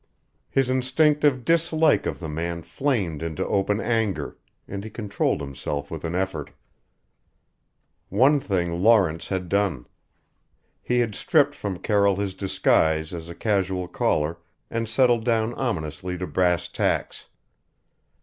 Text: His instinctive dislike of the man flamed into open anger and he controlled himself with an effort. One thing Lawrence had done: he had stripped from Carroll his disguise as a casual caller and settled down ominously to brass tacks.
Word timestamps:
His 0.49 0.67
instinctive 0.67 1.45
dislike 1.45 2.07
of 2.07 2.17
the 2.19 2.27
man 2.27 2.63
flamed 2.63 3.21
into 3.21 3.45
open 3.45 3.79
anger 3.79 4.35
and 4.67 4.83
he 4.83 4.89
controlled 4.89 5.41
himself 5.41 5.91
with 5.91 6.03
an 6.03 6.15
effort. 6.15 6.49
One 8.09 8.39
thing 8.39 8.81
Lawrence 8.81 9.27
had 9.27 9.47
done: 9.47 9.85
he 10.81 10.97
had 11.01 11.13
stripped 11.13 11.53
from 11.53 11.77
Carroll 11.77 12.15
his 12.15 12.33
disguise 12.33 13.13
as 13.13 13.29
a 13.29 13.35
casual 13.35 13.87
caller 13.87 14.39
and 14.71 14.89
settled 14.89 15.23
down 15.23 15.53
ominously 15.53 16.17
to 16.17 16.25
brass 16.25 16.67
tacks. 16.67 17.29